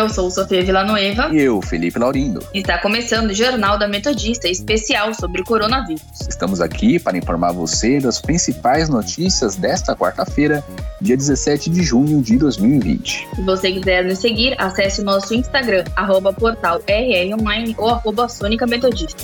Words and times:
Eu 0.00 0.08
sou 0.08 0.30
Sofia 0.30 0.64
Villanueva. 0.64 1.28
E 1.30 1.42
eu, 1.42 1.60
Felipe 1.60 1.98
Laurindo. 1.98 2.42
Está 2.54 2.78
começando 2.78 3.28
o 3.28 3.34
Jornal 3.34 3.78
da 3.78 3.86
Metodista 3.86 4.48
especial 4.48 5.12
sobre 5.12 5.44
coronavírus. 5.44 6.02
Estamos 6.26 6.62
aqui 6.62 6.98
para 6.98 7.18
informar 7.18 7.52
você 7.52 8.00
das 8.00 8.18
principais 8.18 8.88
notícias 8.88 9.56
desta 9.56 9.94
quarta-feira, 9.94 10.64
dia 11.02 11.18
17 11.18 11.68
de 11.68 11.82
junho 11.82 12.22
de 12.22 12.38
2020. 12.38 13.28
Se 13.34 13.42
você 13.42 13.72
quiser 13.72 14.02
nos 14.02 14.20
seguir, 14.20 14.54
acesse 14.58 15.02
o 15.02 15.04
nosso 15.04 15.34
Instagram, 15.34 15.84
arroba 15.94 16.32
portal 16.32 16.80
rronline 16.88 17.74
ou 17.76 17.90
arroba 17.90 18.26
Sônica 18.26 18.66
Metodista. 18.66 19.22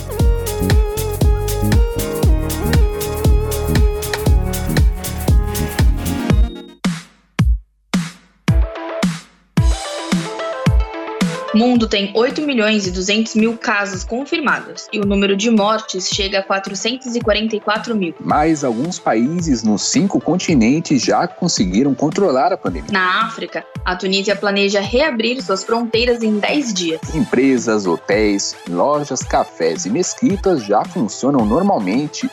Mundo 11.77 11.87
tem 11.87 12.11
8 12.15 12.41
milhões 12.41 12.87
e 12.87 12.91
200 12.91 13.35
mil 13.35 13.55
casos 13.55 14.03
confirmados 14.03 14.87
e 14.91 14.99
o 14.99 15.05
número 15.05 15.37
de 15.37 15.51
mortes 15.51 16.09
chega 16.09 16.39
a 16.39 16.43
444 16.43 17.95
mil. 17.95 18.15
Mas 18.19 18.63
alguns 18.63 18.97
países 18.97 19.61
nos 19.61 19.83
cinco 19.83 20.19
continentes 20.19 21.03
já 21.03 21.27
conseguiram 21.27 21.93
controlar 21.93 22.51
a 22.51 22.57
pandemia. 22.57 22.91
Na 22.91 23.27
África, 23.27 23.63
a 23.85 23.95
Tunísia 23.95 24.35
planeja 24.35 24.81
reabrir 24.81 25.39
suas 25.43 25.63
fronteiras 25.63 26.23
em 26.23 26.39
10 26.39 26.73
dias. 26.73 27.01
Empresas, 27.13 27.85
hotéis, 27.85 28.55
lojas, 28.67 29.21
cafés 29.21 29.85
e 29.85 29.91
mesquitas 29.91 30.65
já 30.65 30.83
funcionam 30.83 31.45
normalmente 31.45 32.27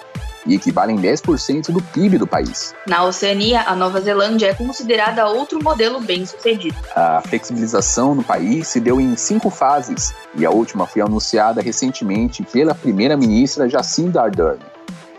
e 0.47 0.55
equivalem 0.55 0.97
10% 0.97 1.73
do 1.73 1.83
PIB 1.83 2.19
do 2.19 2.27
país. 2.27 2.75
Na 2.87 3.05
Oceania, 3.05 3.63
a 3.67 3.75
Nova 3.75 4.01
Zelândia 4.01 4.49
é 4.49 4.55
considerada 4.55 5.27
outro 5.27 5.63
modelo 5.63 6.01
bem-sucedido. 6.01 6.77
A 6.95 7.23
flexibilização 7.23 8.15
no 8.15 8.23
país 8.23 8.69
se 8.69 8.81
deu 8.81 9.01
em 9.01 9.17
cinco 9.17 9.51
fases 9.51 10.15
e 10.37 10.45
a 10.45 10.51
última 10.51 10.87
foi 10.87 11.03
anunciada 11.03 11.61
recentemente 11.61 12.43
pela 12.43 12.75
primeira-ministra 12.75 13.69
Jacinda 13.69 14.23
Ardern. 14.23 14.74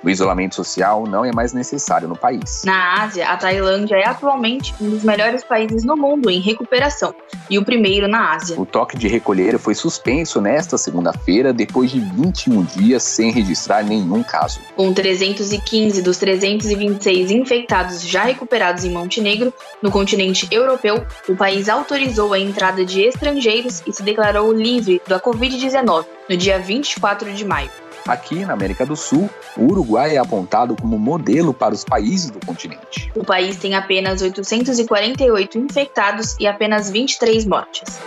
O 0.05 0.09
isolamento 0.09 0.53
social 0.53 1.07
não 1.07 1.25
é 1.25 1.31
mais 1.31 1.51
necessário 1.51 2.07
no 2.07 2.15
país. 2.15 2.61
Na 2.63 3.01
Ásia, 3.01 3.27
a 3.27 3.35
Tailândia 3.35 3.95
é 3.95 4.07
atualmente 4.07 4.71
um 4.79 4.91
dos 4.91 5.03
melhores 5.03 5.43
países 5.43 5.83
no 5.83 5.97
mundo 5.97 6.29
em 6.29 6.39
recuperação 6.39 7.15
e 7.49 7.57
o 7.57 7.65
primeiro 7.65 8.07
na 8.07 8.35
Ásia. 8.35 8.59
O 8.61 8.67
toque 8.67 8.95
de 8.95 9.07
recolher 9.07 9.57
foi 9.57 9.73
suspenso 9.73 10.39
nesta 10.39 10.77
segunda-feira 10.77 11.51
depois 11.51 11.89
de 11.89 11.99
21 11.99 12.63
dias 12.65 13.01
sem 13.01 13.31
registrar 13.31 13.83
nenhum 13.83 14.21
caso. 14.21 14.59
Com 14.75 14.93
315 14.93 16.03
dos 16.03 16.17
326 16.19 17.31
infectados 17.31 18.07
já 18.07 18.25
recuperados 18.25 18.85
em 18.85 18.91
Montenegro, 18.91 19.51
no 19.81 19.89
continente 19.89 20.47
europeu, 20.51 21.03
o 21.27 21.35
país 21.35 21.67
autorizou 21.67 22.31
a 22.31 22.37
entrada 22.37 22.85
de 22.85 23.01
estrangeiros 23.01 23.81
e 23.87 23.91
se 23.91 24.03
declarou 24.03 24.53
livre 24.53 25.01
da 25.07 25.19
Covid-19 25.19 26.05
no 26.29 26.37
dia 26.37 26.59
24 26.59 27.33
de 27.33 27.43
maio. 27.43 27.84
Aqui 28.07 28.45
na 28.45 28.53
América 28.53 28.85
do 28.85 28.95
Sul, 28.95 29.27
o 29.57 29.63
Uruguai 29.63 30.15
é 30.15 30.19
apontado 30.19 30.75
como 30.79 30.99
modelo 30.99 31.55
para 31.55 31.73
os 31.73 31.83
países 31.83 32.29
do 32.29 32.39
continente. 32.45 33.11
O 33.15 33.23
país 33.23 33.57
tem 33.57 33.73
apenas 33.73 34.21
848 34.21 35.57
infectados 35.57 36.35
e 36.39 36.45
apenas 36.45 36.91
23 36.91 37.47
mortes. 37.47 37.97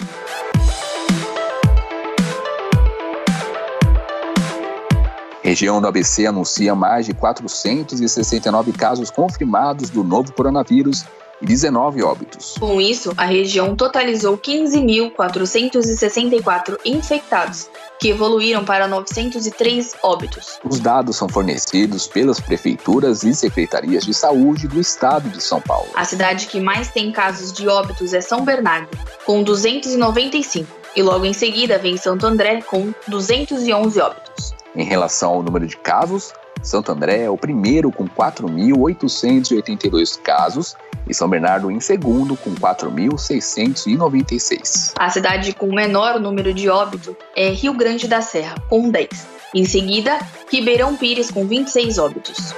Região 5.50 5.82
do 5.82 5.88
ABC 5.88 6.28
anuncia 6.28 6.76
mais 6.76 7.08
de 7.08 7.14
469 7.16 8.72
casos 8.72 9.10
confirmados 9.10 9.90
do 9.90 10.04
novo 10.04 10.32
coronavírus 10.32 11.04
e 11.42 11.46
19 11.48 12.04
óbitos. 12.04 12.54
Com 12.60 12.80
isso, 12.80 13.12
a 13.18 13.26
região 13.26 13.76
totalizou 13.76 14.38
15.464 14.38 16.78
infectados, 16.86 17.68
que 18.00 18.10
evoluíram 18.10 18.64
para 18.64 18.88
903 18.88 19.96
óbitos. 20.04 20.60
Os 20.64 20.80
dados 20.80 21.16
são 21.16 21.28
fornecidos 21.28 22.06
pelas 22.06 22.40
prefeituras 22.40 23.24
e 23.24 23.34
secretarias 23.34 24.06
de 24.06 24.14
saúde 24.14 24.68
do 24.68 24.80
estado 24.80 25.30
de 25.30 25.42
São 25.42 25.60
Paulo. 25.60 25.90
A 25.96 26.06
cidade 26.06 26.46
que 26.46 26.60
mais 26.60 26.92
tem 26.92 27.12
casos 27.12 27.52
de 27.52 27.68
óbitos 27.68 28.14
é 28.14 28.22
São 28.22 28.46
Bernardo, 28.46 28.96
com 29.26 29.42
295, 29.42 30.68
e 30.96 31.02
logo 31.02 31.26
em 31.26 31.34
seguida 31.34 31.80
vem 31.80 31.98
Santo 31.98 32.28
André, 32.28 32.62
com 32.62 32.94
211 33.08 34.00
óbitos. 34.00 34.60
Em 34.76 34.84
relação 34.84 35.32
ao 35.32 35.42
número 35.42 35.66
de 35.66 35.76
casos, 35.78 36.32
Santo 36.62 36.92
André 36.92 37.24
é 37.24 37.30
o 37.30 37.38
primeiro 37.38 37.90
com 37.92 38.08
4.882 38.08 40.22
casos 40.22 40.76
e 41.08 41.14
São 41.14 41.30
Bernardo 41.30 41.72
em 41.72 41.80
segundo 41.80 42.36
com 42.38 42.54
4.696. 42.56 44.92
A 44.98 45.10
cidade 45.10 45.54
com 45.54 45.74
menor 45.74 46.20
número 46.20 46.54
de 46.54 46.68
óbito 46.70 47.16
é 47.36 47.50
Rio 47.50 47.74
Grande 47.74 48.08
da 48.08 48.22
Serra, 48.22 48.54
com 48.70 48.92
10. 48.92 49.10
Em 49.56 49.66
seguida, 49.66 50.20
Ribeirão 50.52 50.96
Pires 50.96 51.32
com 51.32 51.48
26 51.48 51.98
óbitos. 51.98 52.54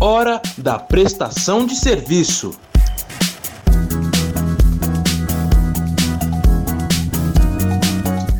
Hora 0.00 0.40
da 0.56 0.78
prestação 0.78 1.66
de 1.66 1.74
serviço. 1.74 2.56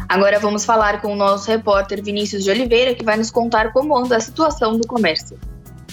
Agora 0.08 0.40
vamos 0.40 0.64
falar 0.64 1.02
com 1.02 1.12
o 1.12 1.16
nosso 1.16 1.50
repórter 1.50 2.02
Vinícius 2.02 2.42
de 2.42 2.50
Oliveira, 2.50 2.94
que 2.94 3.04
vai 3.04 3.18
nos 3.18 3.30
contar 3.30 3.74
como 3.74 3.94
anda 3.94 4.16
a 4.16 4.20
situação 4.20 4.78
do 4.78 4.86
comércio. 4.86 5.38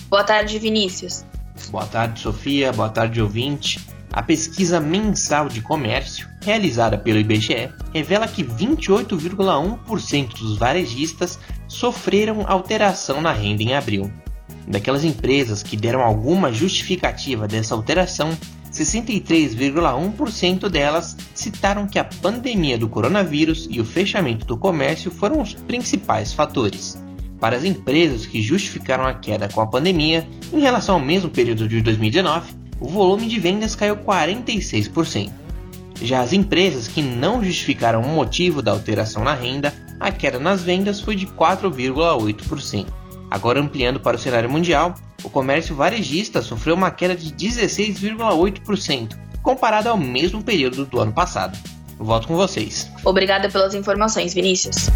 Boa 0.07 0.23
tarde, 0.23 0.57
Vinícius. 0.57 1.25
Boa 1.69 1.85
tarde, 1.85 2.21
Sofia. 2.21 2.71
Boa 2.71 2.87
tarde, 2.87 3.21
ouvinte. 3.21 3.85
A 4.13 4.23
pesquisa 4.23 4.79
mensal 4.79 5.49
de 5.49 5.59
comércio, 5.61 6.29
realizada 6.41 6.97
pelo 6.97 7.19
IBGE, 7.19 7.69
revela 7.93 8.25
que 8.25 8.41
28,1% 8.41 10.39
dos 10.39 10.57
varejistas 10.57 11.37
sofreram 11.67 12.45
alteração 12.47 13.19
na 13.19 13.33
renda 13.33 13.63
em 13.63 13.75
abril. 13.75 14.09
Daquelas 14.65 15.03
empresas 15.03 15.61
que 15.61 15.75
deram 15.75 15.99
alguma 15.99 16.53
justificativa 16.53 17.49
dessa 17.49 17.75
alteração, 17.75 18.29
63,1% 18.75 20.67
delas 20.67 21.15
citaram 21.33 21.87
que 21.87 21.97
a 21.97 22.03
pandemia 22.03 22.77
do 22.77 22.89
coronavírus 22.89 23.67
e 23.71 23.79
o 23.79 23.85
fechamento 23.85 24.45
do 24.45 24.57
comércio 24.57 25.09
foram 25.09 25.41
os 25.41 25.53
principais 25.53 26.33
fatores. 26.33 27.01
Para 27.39 27.55
as 27.55 27.63
empresas 27.63 28.25
que 28.25 28.41
justificaram 28.41 29.05
a 29.05 29.13
queda 29.13 29.47
com 29.47 29.61
a 29.61 29.67
pandemia, 29.67 30.27
em 30.51 30.59
relação 30.59 30.95
ao 30.95 31.01
mesmo 31.01 31.29
período 31.29 31.69
de 31.69 31.81
2019, 31.81 32.53
o 32.79 32.89
volume 32.89 33.27
de 33.27 33.39
vendas 33.39 33.75
caiu 33.75 33.95
46%. 33.95 35.31
Já 36.01 36.19
as 36.21 36.33
empresas 36.33 36.89
que 36.89 37.01
não 37.01 37.41
justificaram 37.41 38.01
o 38.01 38.09
motivo 38.09 38.61
da 38.61 38.71
alteração 38.71 39.23
na 39.23 39.33
renda, 39.33 39.73
a 39.99 40.11
queda 40.11 40.37
nas 40.37 40.61
vendas 40.61 40.99
foi 40.99 41.15
de 41.15 41.25
4,8%. 41.27 43.04
Agora 43.35 43.59
ampliando 43.59 43.99
para 43.99 44.15
o 44.15 44.19
cenário 44.19 44.49
mundial, 44.49 44.95
o 45.21 45.29
comércio 45.29 45.75
varejista 45.75 46.41
sofreu 46.41 46.73
uma 46.73 46.89
queda 46.89 47.13
de 47.13 47.33
16,8%, 47.33 49.17
comparado 49.43 49.89
ao 49.89 49.97
mesmo 49.97 50.41
período 50.41 50.85
do 50.85 51.01
ano 51.01 51.11
passado. 51.11 51.59
volto 51.97 52.29
com 52.29 52.35
vocês. 52.37 52.89
Obrigada 53.03 53.49
pelas 53.49 53.73
informações, 53.73 54.33
Vinícius. 54.33 54.87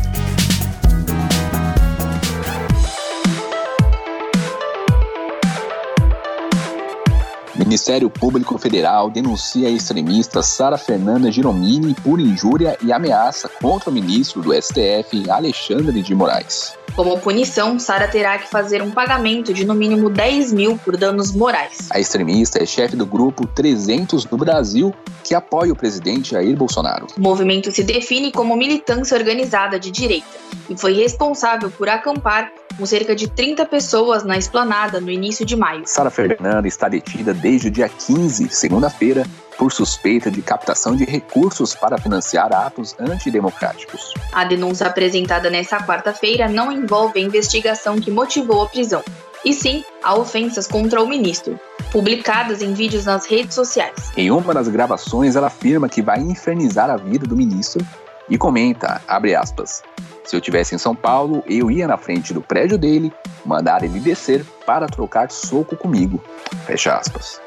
Ministério 7.69 8.10
Público 8.10 8.57
Federal 8.57 9.12
denuncia 9.12 9.68
a 9.68 9.71
extremista 9.71 10.42
Sara 10.42 10.75
Fernanda 10.75 11.31
Giromini 11.31 11.94
por 11.94 12.19
injúria 12.19 12.75
e 12.81 12.92
ameaça 12.92 13.48
contra 13.62 13.92
o 13.92 13.94
ministro 13.94 14.42
do 14.42 14.51
STF, 14.60 15.30
Alexandre 15.30 16.01
de 16.01 16.16
Moraes. 16.16 16.75
Como 16.95 17.19
punição, 17.19 17.77
Sara 17.77 18.07
terá 18.07 18.39
que 18.39 18.50
fazer 18.50 18.81
um 18.81 18.89
pagamento 18.89 19.54
de 19.54 19.63
no 19.66 19.75
mínimo 19.75 20.10
10 20.10 20.51
mil 20.51 20.80
por 20.80 20.98
danos 20.98 21.31
morais. 21.31 21.89
A 21.92 22.00
extremista 22.00 22.57
é 22.57 22.66
chefe 22.66 22.95
do 22.95 23.06
grupo 23.06 23.45
300 23.45 24.25
do 24.25 24.36
Brasil, 24.36 24.92
que 25.24 25.36
apoia 25.36 25.71
o 25.71 25.75
presidente 25.75 26.31
Jair 26.31 26.57
Bolsonaro. 26.57 27.06
O 27.16 27.21
movimento 27.21 27.71
se 27.71 27.83
define 27.83 28.31
como 28.31 28.57
militância 28.57 29.16
organizada 29.16 29.80
de 29.80 29.92
direita 29.92 30.25
e 30.68 30.75
foi 30.75 30.94
responsável 30.94 31.69
por 31.69 31.88
acampar 31.88 32.51
com 32.79 32.85
cerca 32.85 33.13
de 33.13 33.27
30 33.27 33.65
pessoas 33.65 34.23
na 34.23 34.37
esplanada 34.37 35.01
no 35.01 35.11
início 35.11 35.45
de 35.45 35.55
maio. 35.55 35.83
Sara 35.85 36.09
Fernanda 36.09 36.65
está 36.65 36.87
detida 36.87 37.33
desde 37.33 37.67
o 37.67 37.71
dia 37.71 37.89
15, 37.89 38.47
segunda-feira, 38.49 39.25
por 39.57 39.73
suspeita 39.73 40.31
de 40.31 40.41
captação 40.41 40.95
de 40.95 41.03
recursos 41.03 41.75
para 41.75 41.97
financiar 41.97 42.53
atos 42.53 42.95
antidemocráticos. 42.97 44.13
A 44.31 44.45
denúncia 44.45 44.87
apresentada 44.87 45.49
nesta 45.49 45.85
quarta-feira 45.85 46.47
não 46.47 46.71
envolve 46.71 47.19
a 47.19 47.21
investigação 47.21 47.99
que 47.99 48.09
motivou 48.09 48.63
a 48.63 48.67
prisão, 48.67 49.03
e 49.43 49.53
sim 49.53 49.83
a 50.01 50.15
ofensas 50.15 50.65
contra 50.65 51.03
o 51.03 51.07
ministro, 51.07 51.59
publicadas 51.91 52.61
em 52.61 52.73
vídeos 52.73 53.03
nas 53.03 53.25
redes 53.25 53.55
sociais. 53.55 54.13
Em 54.15 54.31
uma 54.31 54.53
das 54.53 54.69
gravações, 54.69 55.35
ela 55.35 55.47
afirma 55.47 55.89
que 55.89 56.01
vai 56.01 56.19
infernizar 56.19 56.89
a 56.89 56.95
vida 56.95 57.27
do 57.27 57.35
ministro 57.35 57.85
e 58.29 58.37
comenta, 58.37 59.01
abre 59.05 59.35
aspas, 59.35 59.83
se 60.29 60.35
eu 60.35 60.41
tivesse 60.41 60.75
em 60.75 60.77
São 60.77 60.95
Paulo, 60.95 61.43
eu 61.47 61.71
ia 61.71 61.87
na 61.87 61.97
frente 61.97 62.35
do 62.35 62.39
prédio 62.39 62.77
dele, 62.77 63.11
mandar 63.43 63.83
ele 63.83 63.99
descer 63.99 64.45
para 64.63 64.85
trocar 64.85 65.31
soco 65.31 65.75
comigo. 65.75 66.23
Fecha 66.67 66.95
aspas. 66.95 67.41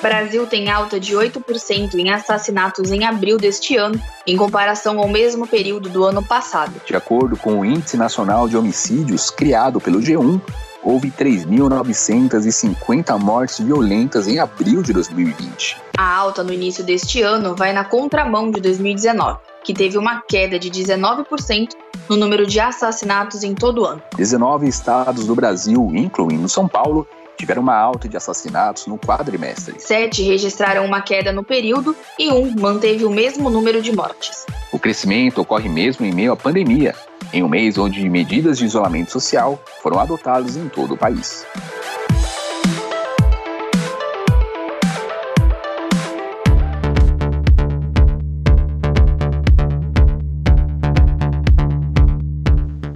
Brasil 0.00 0.46
tem 0.46 0.70
alta 0.70 1.00
de 1.00 1.16
8% 1.16 1.94
em 1.94 2.10
assassinatos 2.10 2.92
em 2.92 3.04
abril 3.04 3.36
deste 3.36 3.76
ano, 3.76 4.00
em 4.24 4.36
comparação 4.36 5.00
ao 5.00 5.08
mesmo 5.08 5.44
período 5.44 5.88
do 5.88 6.04
ano 6.04 6.22
passado. 6.22 6.80
De 6.86 6.94
acordo 6.94 7.36
com 7.36 7.58
o 7.58 7.64
Índice 7.64 7.96
Nacional 7.96 8.48
de 8.48 8.56
Homicídios 8.56 9.28
criado 9.28 9.80
pelo 9.80 9.98
G1, 9.98 10.40
houve 10.84 11.10
3.950 11.10 13.18
mortes 13.18 13.58
violentas 13.58 14.28
em 14.28 14.38
abril 14.38 14.82
de 14.82 14.92
2020. 14.92 15.78
A 15.96 16.16
alta 16.16 16.44
no 16.44 16.52
início 16.52 16.84
deste 16.84 17.22
ano 17.22 17.56
vai 17.56 17.72
na 17.72 17.84
contramão 17.84 18.50
de 18.50 18.60
2019, 18.60 19.38
que 19.64 19.72
teve 19.72 19.96
uma 19.96 20.20
queda 20.20 20.58
de 20.58 20.70
19% 20.70 21.70
no 22.08 22.16
número 22.16 22.46
de 22.46 22.60
assassinatos 22.60 23.42
em 23.42 23.54
todo 23.54 23.82
o 23.82 23.86
ano. 23.86 24.02
19 24.16 24.68
estados 24.68 25.26
do 25.26 25.34
Brasil, 25.34 25.90
incluindo 25.94 26.48
São 26.48 26.68
Paulo, 26.68 27.08
tiveram 27.36 27.62
uma 27.62 27.76
alta 27.76 28.08
de 28.08 28.16
assassinatos 28.16 28.86
no 28.86 28.98
quadrimestre. 28.98 29.74
Sete 29.78 30.22
registraram 30.22 30.84
uma 30.84 31.02
queda 31.02 31.32
no 31.32 31.44
período 31.44 31.96
e 32.18 32.30
um 32.30 32.50
manteve 32.58 33.04
o 33.04 33.10
mesmo 33.10 33.50
número 33.50 33.82
de 33.82 33.94
mortes. 33.94 34.46
O 34.72 34.78
crescimento 34.78 35.40
ocorre 35.40 35.68
mesmo 35.68 36.04
em 36.04 36.12
meio 36.12 36.32
à 36.32 36.36
pandemia, 36.36 36.94
em 37.32 37.42
um 37.42 37.48
mês 37.48 37.78
onde 37.78 38.08
medidas 38.08 38.58
de 38.58 38.64
isolamento 38.64 39.10
social 39.10 39.62
foram 39.82 39.98
adotadas 39.98 40.56
em 40.56 40.68
todo 40.68 40.94
o 40.94 40.96
país. 40.96 41.46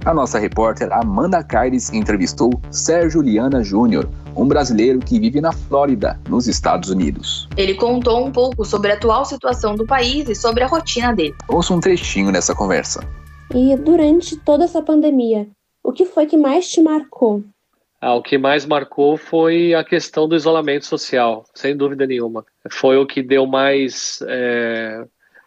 A 0.09 0.13
nossa 0.15 0.39
repórter 0.39 0.91
Amanda 0.91 1.43
Caires 1.43 1.93
entrevistou 1.93 2.49
Sérgio 2.71 3.21
Liana 3.21 3.63
Júnior, 3.63 4.09
um 4.35 4.47
brasileiro 4.47 4.97
que 4.97 5.19
vive 5.19 5.39
na 5.39 5.51
Flórida, 5.51 6.19
nos 6.27 6.47
Estados 6.47 6.89
Unidos. 6.89 7.47
Ele 7.55 7.75
contou 7.75 8.25
um 8.25 8.31
pouco 8.31 8.65
sobre 8.65 8.91
a 8.91 8.95
atual 8.95 9.23
situação 9.23 9.75
do 9.75 9.85
país 9.85 10.27
e 10.27 10.33
sobre 10.33 10.63
a 10.63 10.67
rotina 10.67 11.13
dele. 11.13 11.35
Ouça 11.47 11.75
um 11.75 11.79
trechinho 11.79 12.31
dessa 12.31 12.55
conversa. 12.55 13.07
E 13.53 13.75
durante 13.77 14.35
toda 14.35 14.63
essa 14.63 14.81
pandemia, 14.81 15.47
o 15.83 15.91
que 15.91 16.05
foi 16.05 16.25
que 16.25 16.37
mais 16.37 16.67
te 16.67 16.81
marcou? 16.81 17.43
Ah, 18.01 18.15
o 18.15 18.23
que 18.23 18.35
mais 18.35 18.65
marcou 18.65 19.15
foi 19.15 19.75
a 19.75 19.83
questão 19.83 20.27
do 20.27 20.35
isolamento 20.35 20.87
social, 20.87 21.45
sem 21.53 21.77
dúvida 21.77 22.07
nenhuma. 22.07 22.43
Foi 22.71 22.97
o 22.97 23.05
que 23.05 23.21
deu 23.21 23.45
mais. 23.45 24.23
É... 24.27 25.05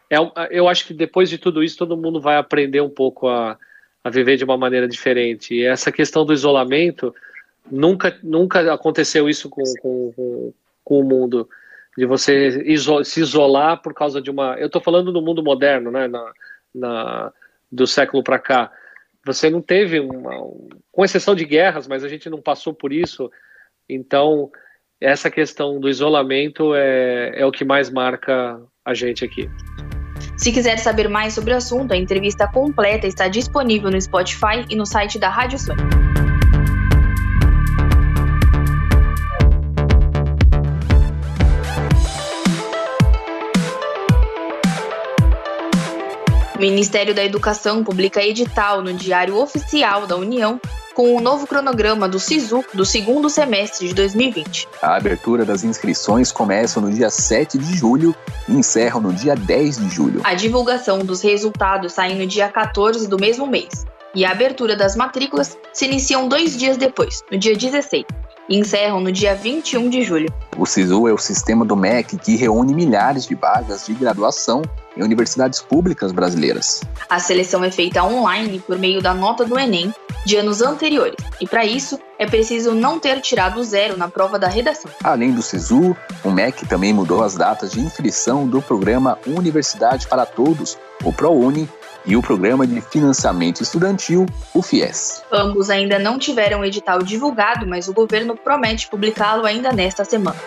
É, 0.08 0.18
eu 0.52 0.68
acho 0.68 0.86
que 0.86 0.94
depois 0.94 1.28
de 1.28 1.36
tudo 1.36 1.64
isso, 1.64 1.76
todo 1.76 1.96
mundo 1.96 2.20
vai 2.20 2.36
aprender 2.36 2.80
um 2.80 2.90
pouco 2.90 3.26
a, 3.26 3.56
a 4.04 4.10
viver 4.10 4.36
de 4.36 4.44
uma 4.44 4.56
maneira 4.56 4.88
diferente. 4.88 5.54
E 5.54 5.64
essa 5.64 5.92
questão 5.92 6.24
do 6.24 6.32
isolamento, 6.32 7.14
nunca, 7.70 8.18
nunca 8.22 8.72
aconteceu 8.72 9.28
isso 9.28 9.48
com, 9.48 9.62
com, 9.80 10.52
com 10.84 11.00
o 11.00 11.04
mundo, 11.04 11.48
de 11.96 12.06
você 12.06 12.62
iso 12.64 13.04
se 13.04 13.20
isolar 13.20 13.80
por 13.82 13.94
causa 13.94 14.20
de 14.20 14.30
uma. 14.30 14.56
Eu 14.58 14.66
estou 14.66 14.80
falando 14.80 15.12
do 15.12 15.22
mundo 15.22 15.42
moderno, 15.42 15.90
né, 15.90 16.08
na, 16.08 16.32
na 16.74 17.32
do 17.70 17.86
século 17.86 18.22
para 18.22 18.38
cá. 18.38 18.72
Você 19.24 19.50
não 19.50 19.60
teve 19.60 20.00
uma. 20.00 20.32
Com 20.90 21.04
exceção 21.04 21.34
de 21.34 21.44
guerras, 21.44 21.86
mas 21.86 22.02
a 22.02 22.08
gente 22.08 22.28
não 22.28 22.40
passou 22.40 22.74
por 22.74 22.92
isso. 22.92 23.30
Então, 23.88 24.50
essa 25.00 25.30
questão 25.30 25.78
do 25.78 25.88
isolamento 25.88 26.74
é, 26.74 27.32
é 27.34 27.46
o 27.46 27.52
que 27.52 27.64
mais 27.64 27.90
marca 27.90 28.60
a 28.84 28.94
gente 28.94 29.24
aqui. 29.24 29.48
Se 30.36 30.50
quiser 30.50 30.78
saber 30.78 31.08
mais 31.08 31.34
sobre 31.34 31.52
o 31.52 31.56
assunto, 31.56 31.92
a 31.92 31.96
entrevista 31.96 32.46
completa 32.46 33.06
está 33.06 33.28
disponível 33.28 33.90
no 33.90 34.00
Spotify 34.00 34.64
e 34.68 34.74
no 34.74 34.86
site 34.86 35.18
da 35.18 35.28
Rádio 35.28 35.58
Sônia. 35.58 36.11
Ministério 46.62 47.12
da 47.12 47.24
Educação 47.24 47.82
publica 47.82 48.22
edital 48.22 48.82
no 48.82 48.94
Diário 48.94 49.36
Oficial 49.36 50.06
da 50.06 50.16
União 50.16 50.60
com 50.94 51.16
o 51.16 51.20
novo 51.20 51.44
cronograma 51.44 52.08
do 52.08 52.20
SISU 52.20 52.64
do 52.72 52.84
segundo 52.84 53.28
semestre 53.28 53.88
de 53.88 53.94
2020. 53.94 54.68
A 54.80 54.94
abertura 54.94 55.44
das 55.44 55.64
inscrições 55.64 56.30
começa 56.30 56.80
no 56.80 56.88
dia 56.88 57.10
7 57.10 57.58
de 57.58 57.76
julho 57.76 58.14
e 58.48 58.52
encerra 58.52 59.00
no 59.00 59.12
dia 59.12 59.34
10 59.34 59.78
de 59.78 59.88
julho. 59.88 60.20
A 60.22 60.34
divulgação 60.34 61.00
dos 61.00 61.20
resultados 61.20 61.94
sai 61.94 62.14
no 62.14 62.28
dia 62.28 62.48
14 62.48 63.08
do 63.08 63.18
mesmo 63.18 63.44
mês. 63.44 63.84
E 64.14 64.24
a 64.24 64.30
abertura 64.30 64.76
das 64.76 64.94
matrículas 64.94 65.58
se 65.72 65.86
iniciam 65.86 66.28
dois 66.28 66.56
dias 66.56 66.76
depois, 66.76 67.24
no 67.28 67.36
dia 67.36 67.56
16, 67.56 68.04
e 68.48 68.56
encerram 68.56 69.00
no 69.00 69.10
dia 69.10 69.34
21 69.34 69.90
de 69.90 70.04
julho. 70.04 70.32
O 70.56 70.64
SISU 70.64 71.08
é 71.08 71.12
o 71.12 71.18
sistema 71.18 71.64
do 71.64 71.74
MEC 71.74 72.18
que 72.18 72.36
reúne 72.36 72.72
milhares 72.72 73.26
de 73.26 73.34
vagas 73.34 73.84
de 73.84 73.94
graduação 73.94 74.62
em 74.96 75.02
universidades 75.02 75.60
públicas 75.60 76.12
brasileiras. 76.12 76.82
A 77.08 77.18
seleção 77.18 77.64
é 77.64 77.70
feita 77.70 78.02
online 78.02 78.62
por 78.66 78.78
meio 78.78 79.02
da 79.02 79.14
nota 79.14 79.44
do 79.44 79.58
Enem 79.58 79.92
de 80.24 80.36
anos 80.36 80.62
anteriores, 80.62 81.16
e 81.40 81.46
para 81.46 81.64
isso 81.64 81.98
é 82.18 82.26
preciso 82.26 82.72
não 82.72 82.98
ter 82.98 83.20
tirado 83.20 83.62
zero 83.64 83.96
na 83.96 84.08
prova 84.08 84.38
da 84.38 84.46
redação. 84.46 84.90
Além 85.02 85.32
do 85.32 85.42
SISU, 85.42 85.96
o 86.24 86.30
MEC 86.30 86.66
também 86.66 86.92
mudou 86.92 87.22
as 87.22 87.34
datas 87.34 87.72
de 87.72 87.80
inscrição 87.80 88.46
do 88.46 88.62
programa 88.62 89.18
Universidade 89.26 90.06
para 90.06 90.24
Todos, 90.24 90.78
o 91.02 91.12
ProUni, 91.12 91.68
e 92.04 92.16
o 92.16 92.22
Programa 92.22 92.66
de 92.66 92.80
Financiamento 92.80 93.62
Estudantil, 93.62 94.26
o 94.54 94.62
FIES. 94.62 95.22
Ambos 95.30 95.70
ainda 95.70 95.98
não 95.98 96.18
tiveram 96.18 96.64
edital 96.64 97.02
divulgado, 97.02 97.66
mas 97.66 97.88
o 97.88 97.92
governo 97.92 98.36
promete 98.36 98.88
publicá-lo 98.88 99.46
ainda 99.46 99.72
nesta 99.72 100.04
semana. 100.04 100.38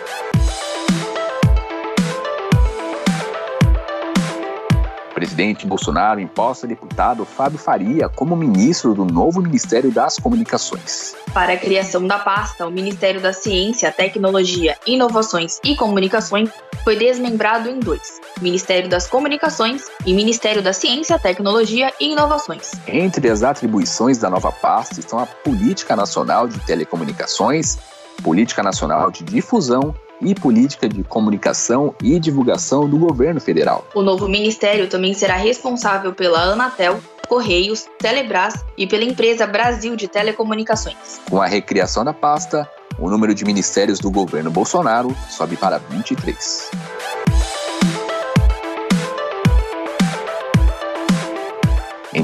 Presidente 5.16 5.66
Bolsonaro 5.66 6.20
imposta 6.20 6.66
deputado 6.66 7.24
Fábio 7.24 7.58
Faria 7.58 8.06
como 8.06 8.36
ministro 8.36 8.92
do 8.92 9.06
novo 9.06 9.40
Ministério 9.40 9.90
das 9.90 10.18
Comunicações. 10.18 11.16
Para 11.32 11.54
a 11.54 11.56
criação 11.56 12.06
da 12.06 12.18
pasta, 12.18 12.66
o 12.66 12.70
Ministério 12.70 13.18
da 13.18 13.32
Ciência, 13.32 13.90
Tecnologia, 13.90 14.76
Inovações 14.86 15.58
e 15.64 15.74
Comunicações 15.74 16.50
foi 16.84 16.96
desmembrado 16.96 17.70
em 17.70 17.80
dois: 17.80 18.20
Ministério 18.42 18.90
das 18.90 19.06
Comunicações 19.06 19.86
e 20.04 20.12
Ministério 20.12 20.62
da 20.62 20.74
Ciência, 20.74 21.18
Tecnologia 21.18 21.94
e 21.98 22.12
Inovações. 22.12 22.72
Entre 22.86 23.30
as 23.30 23.42
atribuições 23.42 24.18
da 24.18 24.28
nova 24.28 24.52
pasta 24.52 25.00
estão 25.00 25.18
a 25.18 25.24
Política 25.24 25.96
Nacional 25.96 26.46
de 26.46 26.58
Telecomunicações, 26.60 27.78
Política 28.22 28.62
Nacional 28.62 29.10
de 29.10 29.24
Difusão 29.24 29.94
e 30.20 30.34
Política 30.34 30.88
de 30.88 31.02
Comunicação 31.02 31.94
e 32.02 32.18
Divulgação 32.18 32.88
do 32.88 32.98
Governo 32.98 33.40
Federal. 33.40 33.86
O 33.94 34.02
novo 34.02 34.28
ministério 34.28 34.88
também 34.88 35.14
será 35.14 35.36
responsável 35.36 36.12
pela 36.12 36.40
Anatel, 36.40 37.00
Correios, 37.28 37.86
Telebrás 37.98 38.64
e 38.76 38.86
pela 38.86 39.04
empresa 39.04 39.46
Brasil 39.46 39.96
de 39.96 40.08
Telecomunicações. 40.08 41.20
Com 41.28 41.40
a 41.40 41.46
recriação 41.46 42.04
da 42.04 42.12
pasta, 42.12 42.68
o 42.98 43.10
número 43.10 43.34
de 43.34 43.44
ministérios 43.44 43.98
do 43.98 44.10
governo 44.10 44.50
Bolsonaro 44.50 45.14
sobe 45.28 45.56
para 45.56 45.78
23. 45.78 46.95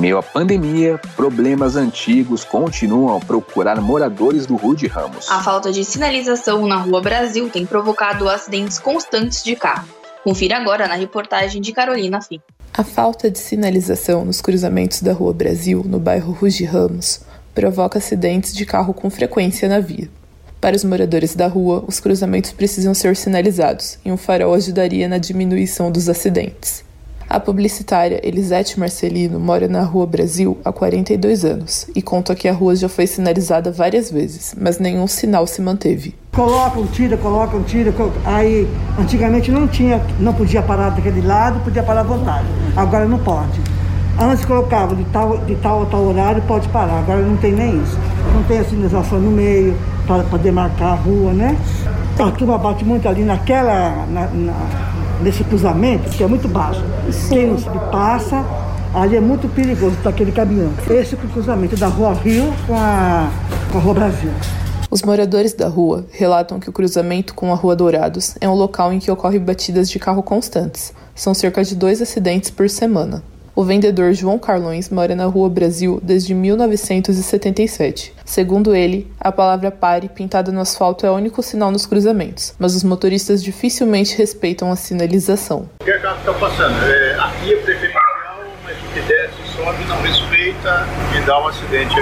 Meio 0.03 0.19
à 0.19 0.23
pandemia, 0.23 0.99
problemas 1.15 1.77
antigos 1.77 2.43
continuam 2.43 3.17
a 3.17 3.21
procurar 3.21 3.81
moradores 3.81 4.47
do 4.47 4.57
Rude 4.57 4.89
Ramos. 4.89 5.31
A 5.31 5.41
falta 5.41 5.71
de 5.71 5.85
sinalização 5.85 6.67
na 6.67 6.77
Rua 6.77 7.01
Brasil 7.01 7.49
tem 7.49 7.65
provocado 7.65 8.29
acidentes 8.29 8.81
constantes 8.81 9.45
de 9.45 9.55
carro. 9.55 9.87
Confira 10.25 10.57
agora 10.57 10.89
na 10.89 10.97
reportagem 10.97 11.63
de 11.63 11.73
Carolina 11.73 12.21
Fim. 12.21 12.41
A 12.75 12.83
falta 12.83 13.31
de 13.31 13.39
sinalização 13.39 14.25
nos 14.25 14.41
cruzamentos 14.41 15.01
da 15.03 15.13
Rua 15.13 15.33
Brasil, 15.33 15.85
no 15.87 16.01
bairro 16.01 16.33
Rude 16.33 16.65
Ramos, 16.65 17.21
provoca 17.55 17.99
acidentes 17.99 18.53
de 18.53 18.67
carro 18.67 18.93
com 18.93 19.09
frequência 19.09 19.69
na 19.69 19.79
via. 19.79 20.11
Para 20.61 20.75
os 20.75 20.83
moradores 20.83 21.37
da 21.37 21.47
rua, 21.47 21.85
os 21.87 22.01
cruzamentos 22.01 22.51
precisam 22.51 22.93
ser 22.93 23.15
sinalizados 23.15 24.01
e 24.05 24.11
um 24.11 24.17
farol 24.17 24.53
ajudaria 24.53 25.07
na 25.07 25.19
diminuição 25.19 25.93
dos 25.93 26.09
acidentes. 26.09 26.83
A 27.33 27.41
publicitária 27.41 28.21
Elisete 28.23 28.79
Marcelino 28.79 29.41
mora 29.41 29.67
na 29.67 29.81
Rua 29.81 30.07
Brasil 30.07 30.59
há 30.63 30.71
42 30.71 31.47
anos 31.47 31.87
e 31.97 32.03
conta 32.03 32.35
que 32.35 32.47
a 32.47 32.53
rua 32.53 32.77
já 32.77 32.91
foi 32.91 33.07
sinalizada 33.07 33.73
várias 33.73 34.11
vezes, 34.11 34.55
mas 34.61 34.79
nenhum 34.79 35.07
sinal 35.07 35.47
se 35.47 35.63
manteve. 35.63 36.15
Colocam, 36.33 36.87
tira, 36.89 37.17
colocam, 37.17 37.63
tira. 37.63 37.91
Aí, 38.27 38.69
antigamente 38.99 39.51
não 39.51 39.67
tinha, 39.67 39.99
não 40.21 40.35
podia 40.35 40.61
parar 40.61 40.91
daquele 40.91 41.23
lado, 41.23 41.59
podia 41.65 41.83
parar 41.83 42.01
à 42.01 42.05
vontade. 42.05 42.45
Agora 42.77 43.07
não 43.07 43.19
pode. 43.19 43.59
Antes 44.21 44.45
colocava 44.45 44.95
de 44.95 45.05
tal, 45.05 45.39
de 45.39 45.57
tal 45.57 45.85
a 45.85 45.87
tal 45.87 46.05
horário 46.05 46.43
pode 46.43 46.69
parar, 46.69 46.99
agora 46.99 47.23
não 47.23 47.39
tem 47.39 47.53
nem 47.53 47.83
isso. 47.83 47.97
Não 48.35 48.43
tem 48.43 48.59
a 48.59 48.65
sinalização 48.65 49.19
no 49.19 49.31
meio, 49.31 49.75
para 50.07 50.23
poder 50.25 50.53
marcar 50.53 50.93
a 50.93 50.95
rua, 50.97 51.33
né? 51.33 51.57
A 52.19 52.31
turma 52.31 52.59
bate 52.59 52.85
muito 52.85 53.09
ali 53.09 53.23
naquela, 53.23 54.07
na, 54.11 54.27
na, 54.27 54.92
nesse 55.21 55.45
cruzamento, 55.45 56.11
que 56.11 56.23
é 56.23 56.27
muito 56.27 56.49
baixo. 56.49 56.83
Sim. 57.11 57.57
Quem 57.57 57.57
passa, 57.91 58.45
ali 58.95 59.17
é 59.17 59.21
muito 59.21 59.49
perigoso 59.49 59.97
para 59.97 60.11
aquele 60.11 60.33
caminhão. 60.33 60.73
Esse 60.89 61.17
cruzamento 61.17 61.77
da 61.77 61.89
Rua 61.89 62.15
Rio 62.15 62.53
com 62.67 62.75
a, 62.75 63.31
com 63.71 63.79
a 63.79 63.81
Rua 63.81 63.95
Brasil. 63.95 64.31
Os 64.91 65.03
moradores 65.03 65.55
da 65.55 65.69
rua 65.69 66.05
relatam 66.13 66.61
que 66.61 66.69
o 66.69 66.73
cruzamento 66.73 67.35
com 67.35 67.51
a 67.51 67.57
Rua 67.57 67.75
Dourados 67.75 68.35
é 68.41 68.49
um 68.49 68.55
local 68.55 68.93
em 68.93 68.99
que 68.99 69.11
ocorrem 69.11 69.41
batidas 69.41 69.89
de 69.89 69.99
carro 69.99 70.23
constantes. 70.23 70.93
São 71.15 71.33
cerca 71.33 71.65
de 71.65 71.75
dois 71.75 72.03
acidentes 72.03 72.51
por 72.51 72.69
semana. 72.69 73.23
O 73.55 73.65
vendedor 73.65 74.15
João 74.15 74.39
Carlões 74.39 74.89
mora 74.89 75.15
na 75.15 75.27
Rua 75.27 75.51
Brasil 75.51 76.01
desde 76.03 76.33
1977. 76.33 78.15
Segundo 78.25 78.75
ele, 78.75 79.13
a 79.21 79.31
palavra 79.31 79.71
pare 79.71 80.09
pintada 80.09 80.51
no 80.51 80.61
asfalto 80.61 81.05
é 81.05 81.11
o 81.11 81.15
único 81.15 81.43
sinal 81.43 81.71
nos 81.71 81.85
cruzamentos, 81.85 82.55
mas 82.59 82.75
os 82.75 82.83
motoristas 82.83 83.45
dificilmente 83.45 84.17
respeitam 84.17 84.73
a 84.73 84.77
sinalização. 84.77 85.69
A 85.83 85.99
carro 85.99 86.19
está 86.19 86.33
passando? 86.33 86.83
É, 86.83 87.15
aqui 87.21 87.53
é 87.53 87.57
preferencial, 87.59 88.03
mas 88.65 88.75
o 88.79 88.95
que 88.95 89.01
desce, 89.03 89.35
sobe, 89.55 89.85
não 89.85 90.01
respeita 90.01 90.87
e 91.15 91.21
dá 91.27 91.39
um 91.39 91.49
acidente. 91.49 91.95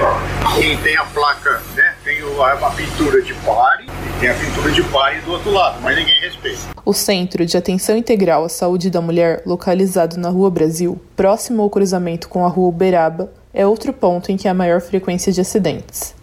Quem 0.55 0.77
tem 0.77 0.97
a 0.97 1.05
placa, 1.07 1.61
né, 1.75 1.95
tem 2.05 2.21
a 2.21 2.71
pintura 2.71 3.23
de 3.23 3.35
pare, 3.35 3.87
tem 4.21 4.29
a 4.29 4.35
pintura 4.35 4.71
de 4.71 4.83
do 5.25 5.33
outro 5.33 5.51
lado, 5.51 5.81
mas 5.81 5.97
ninguém 5.97 6.21
respeita. 6.21 6.61
O 6.85 6.93
Centro 6.93 7.47
de 7.47 7.57
Atenção 7.57 7.97
Integral 7.97 8.45
à 8.45 8.51
Saúde 8.51 8.91
da 8.91 9.01
Mulher, 9.01 9.43
localizado 9.47 10.19
na 10.19 10.29
Rua 10.29 10.51
Brasil, 10.51 11.01
próximo 11.17 11.63
ao 11.63 11.71
cruzamento 11.71 12.29
com 12.29 12.45
a 12.45 12.49
Rua 12.49 12.69
Uberaba, 12.69 13.33
é 13.55 13.67
outro 13.67 13.95
ponto 13.95 14.31
em 14.31 14.37
que 14.37 14.47
há 14.47 14.53
maior 14.53 14.83
frequência 14.83 15.33
de 15.33 15.41
acidentes. 15.41 16.15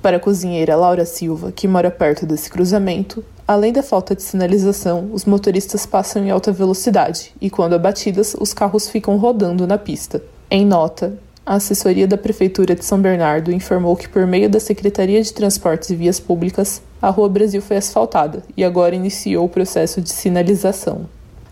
Para 0.00 0.18
a 0.18 0.20
cozinheira 0.20 0.76
Laura 0.76 1.04
Silva, 1.04 1.50
que 1.50 1.66
mora 1.66 1.90
perto 1.90 2.24
desse 2.24 2.48
cruzamento, 2.48 3.24
além 3.48 3.72
da 3.72 3.82
falta 3.82 4.14
de 4.14 4.22
sinalização, 4.22 5.10
os 5.12 5.24
motoristas 5.24 5.84
passam 5.84 6.24
em 6.24 6.30
alta 6.30 6.52
velocidade 6.52 7.34
e, 7.40 7.50
quando 7.50 7.74
abatidas, 7.74 8.36
os 8.38 8.54
carros 8.54 8.88
ficam 8.88 9.16
rodando 9.16 9.66
na 9.66 9.76
pista. 9.76 10.22
Em 10.48 10.64
nota, 10.64 11.18
a 11.44 11.56
assessoria 11.56 12.06
da 12.06 12.16
Prefeitura 12.16 12.76
de 12.76 12.84
São 12.84 13.00
Bernardo 13.00 13.50
informou 13.50 13.96
que, 13.96 14.08
por 14.08 14.24
meio 14.24 14.48
da 14.48 14.60
Secretaria 14.60 15.20
de 15.20 15.32
Transportes 15.32 15.90
e 15.90 15.96
Vias 15.96 16.20
Públicas, 16.20 16.80
a 17.00 17.08
Rua 17.08 17.28
Brasil 17.28 17.62
foi 17.62 17.76
asfaltada 17.76 18.42
e 18.56 18.62
agora 18.62 18.94
iniciou 18.94 19.46
o 19.46 19.48
processo 19.48 20.00
de 20.00 20.10
sinalização. 20.10 21.06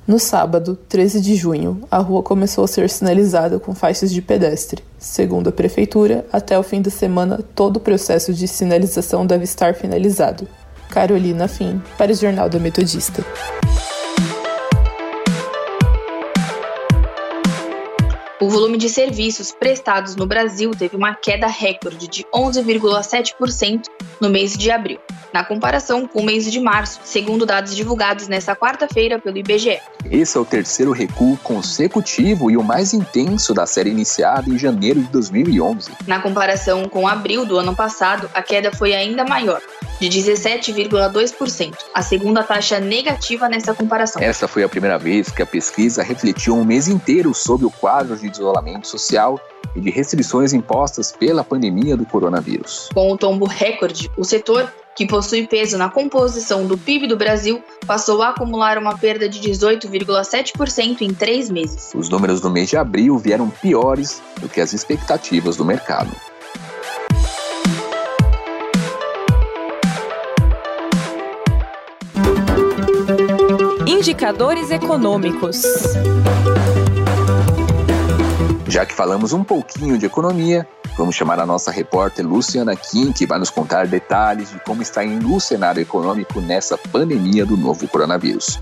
No 0.07 0.19
sábado, 0.19 0.79
13 0.89 1.21
de 1.21 1.35
junho, 1.35 1.83
a 1.91 1.99
rua 1.99 2.23
começou 2.23 2.65
a 2.65 2.69
ser 2.69 2.89
sinalizada 2.89 3.61
com 3.61 3.75
faixas 3.75 4.11
de 4.11 4.23
pedestre. 4.23 4.83
Segundo 4.99 5.49
a 5.49 5.53
Prefeitura, 5.53 6.25
até 6.33 6.59
o 6.59 6.63
fim 6.63 6.81
da 6.81 6.91
semana, 6.91 7.41
todo 7.55 7.77
o 7.77 7.81
processo 7.81 8.33
de 8.33 8.49
sinalização 8.49 9.27
deve 9.27 9.45
estar 9.45 9.75
finalizado. 9.75 10.49
Carolina 10.89 11.47
Fim, 11.47 11.83
para 11.99 12.11
o 12.11 12.15
Jornal 12.15 12.49
da 12.49 12.59
Metodista. 12.59 13.23
O 18.41 18.49
volume 18.49 18.79
de 18.79 18.89
serviços 18.89 19.53
prestados 19.53 20.17
no 20.17 20.25
Brasil 20.25 20.71
teve 20.71 20.97
uma 20.97 21.15
queda 21.15 21.49
recorde 21.49 22.09
de 22.09 22.25
11,7% 22.35 23.83
no 24.21 24.31
mês 24.31 24.57
de 24.57 24.71
abril, 24.71 24.99
na 25.33 25.45
comparação 25.45 26.07
com 26.07 26.21
o 26.21 26.25
mês 26.25 26.51
de 26.51 26.61
março, 26.61 27.01
segundo 27.05 27.45
dados 27.45 27.75
divulgados 27.75 28.29
nesta 28.29 28.55
quarta-feira 28.55 29.19
pelo 29.19 29.37
IBGE. 29.39 29.81
Esse 30.11 30.37
é 30.37 30.41
o 30.41 30.45
terceiro 30.45 30.93
recuo 30.93 31.37
consecutivo 31.39 32.51
e 32.51 32.57
o 32.57 32.63
mais 32.63 32.93
intenso 32.93 33.53
da 33.53 33.67
série 33.67 33.91
iniciada 33.91 34.49
em 34.49 34.59
janeiro 34.59 35.01
de 35.01 35.09
2011. 35.09 35.91
Na 36.07 36.21
comparação 36.21 36.89
com 36.89 37.07
abril 37.07 37.45
do 37.45 37.59
ano 37.59 37.75
passado, 37.75 38.31
a 38.35 38.43
queda 38.43 38.73
foi 38.73 38.95
ainda 38.95 39.25
maior, 39.25 39.61
de 40.01 40.09
17,2%, 40.09 41.75
a 41.93 42.03
segunda 42.03 42.43
taxa 42.43 42.79
negativa 42.79 43.49
nessa 43.49 43.75
comparação. 43.75 44.23
Essa 44.23 44.47
foi 44.47 44.63
a 44.63 44.69
primeira 44.69 44.99
vez 44.99 45.31
que 45.31 45.43
a 45.43 45.47
pesquisa 45.47 46.03
refletiu 46.03 46.55
um 46.55 46.65
mês 46.65 46.89
inteiro 46.89 47.35
sobre 47.35 47.67
o 47.67 47.71
quadro 47.71 48.17
de 48.17 48.29
isolamento 48.29 48.87
social 48.87 49.41
e 49.75 49.81
de 49.81 49.91
restrições 49.91 50.53
impostas 50.53 51.13
pela 51.13 51.45
pandemia 51.45 51.97
do 51.97 52.07
coronavírus. 52.07 52.89
Com 52.95 53.13
o 53.13 53.17
tombo 53.17 53.47
recorde, 53.47 54.11
o 54.17 54.25
setor, 54.25 54.73
que 54.97 55.07
possui 55.07 55.47
peso 55.47 55.79
na 55.79 55.89
composição 55.89 56.67
do 56.67 56.77
PIB 56.77 57.07
do 57.07 57.17
Brasil, 57.17 57.63
passou 57.87 58.21
a 58.23 58.31
acumular 58.31 58.79
uma 58.79 58.99
perda 58.99 59.29
de 59.29 59.39
18,7% 59.41 61.03
em 61.03 61.15
três 61.15 61.49
meses. 61.49 61.93
Os 61.95 62.09
números 62.09 62.41
do 62.41 62.51
mês 62.51 62.69
de 62.69 62.77
abril 62.77 63.17
vieram 63.19 63.49
piores 63.49 64.21
do 64.41 64.49
que 64.49 64.61
as 64.61 64.73
expectativas 64.73 65.57
do 65.57 65.65
mercado. 65.65 66.11
Indicadores 73.87 74.71
econômicos. 74.71 75.63
Já 78.69 78.85
que 78.85 78.93
falamos 78.93 79.33
um 79.33 79.43
pouquinho 79.43 79.97
de 79.97 80.05
economia, 80.05 80.69
vamos 80.95 81.17
chamar 81.17 81.41
a 81.41 81.47
nossa 81.47 81.71
repórter 81.71 82.27
Luciana 82.27 82.77
Kim, 82.77 83.13
que 83.13 83.27
vai 83.27 83.39
nos 83.39 83.49
contar 83.49 83.87
detalhes 83.87 84.51
de 84.51 84.61
como 84.61 84.83
está 84.83 85.03
indo 85.03 85.35
o 85.35 85.41
cenário 85.41 85.81
econômico 85.81 86.39
nessa 86.39 86.77
pandemia 86.77 87.47
do 87.47 87.57
novo 87.57 87.89
coronavírus. 87.89 88.61